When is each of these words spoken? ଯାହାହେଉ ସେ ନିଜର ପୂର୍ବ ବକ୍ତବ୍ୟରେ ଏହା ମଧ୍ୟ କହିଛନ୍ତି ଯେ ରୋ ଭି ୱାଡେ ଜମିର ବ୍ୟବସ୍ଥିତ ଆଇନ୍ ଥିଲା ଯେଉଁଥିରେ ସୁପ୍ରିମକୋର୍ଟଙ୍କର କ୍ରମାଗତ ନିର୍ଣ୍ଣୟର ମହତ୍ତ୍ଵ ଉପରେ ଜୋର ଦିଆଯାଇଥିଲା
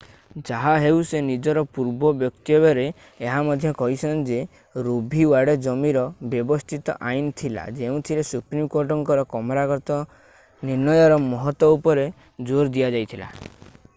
ଯାହାହେଉ 0.47 1.01
ସେ 1.07 1.19
ନିଜର 1.25 1.61
ପୂର୍ବ 1.77 2.09
ବକ୍ତବ୍ୟରେ 2.21 2.85
ଏହା 3.25 3.43
ମଧ୍ୟ 3.49 3.73
କହିଛନ୍ତି 3.81 4.23
ଯେ 4.31 4.39
ରୋ 4.87 4.95
ଭି 5.11 5.21
ୱାଡେ 5.33 5.55
ଜମିର 5.65 6.05
ବ୍ୟବସ୍ଥିତ 6.31 6.95
ଆଇନ୍ 7.11 7.29
ଥିଲା 7.43 7.67
ଯେଉଁଥିରେ 7.81 8.25
ସୁପ୍ରିମକୋର୍ଟଙ୍କର 8.31 9.27
କ୍ରମାଗତ 9.35 9.99
ନିର୍ଣ୍ଣୟର 10.71 11.21
ମହତ୍ତ୍ଵ 11.29 11.77
ଉପରେ 11.79 12.09
ଜୋର 12.51 12.75
ଦିଆଯାଇଥିଲା 12.79 13.31